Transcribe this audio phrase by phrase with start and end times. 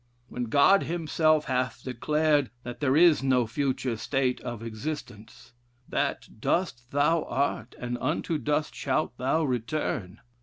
[0.29, 5.53] 'When God himself hath declared, that there is no future state of existence:
[5.87, 10.17] that 'Dust thou art, and unto dust shalt thou return.'